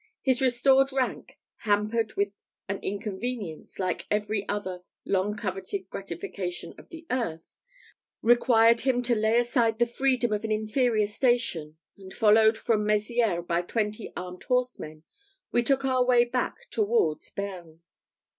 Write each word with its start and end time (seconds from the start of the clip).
His 0.23 0.41
restored 0.41 0.91
rank 0.91 1.37
hampered 1.57 2.15
with 2.15 2.29
an 2.67 2.79
inconvenience, 2.79 3.77
like 3.77 4.07
every 4.09 4.49
other 4.49 4.81
long 5.05 5.37
coveted 5.37 5.91
gratification 5.91 6.73
of 6.79 6.89
the 6.89 7.05
earth 7.11 7.59
required 8.23 8.81
him 8.81 9.03
to 9.03 9.13
lay 9.13 9.37
aside 9.37 9.77
the 9.77 9.85
freedom 9.85 10.33
of 10.33 10.43
an 10.43 10.51
inferior 10.51 11.05
station; 11.05 11.77
and, 11.99 12.11
followed 12.15 12.57
from 12.57 12.83
Mezières 12.83 13.45
by 13.45 13.61
twenty 13.61 14.11
armed 14.17 14.41
horsemen, 14.41 15.03
we 15.51 15.61
took 15.61 15.85
our 15.85 16.03
way 16.03 16.25
back 16.25 16.55
towards 16.71 17.29
Bearn. 17.29 17.81